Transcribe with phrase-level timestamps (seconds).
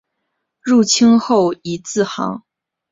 [0.61, 2.41] 入清后以字行。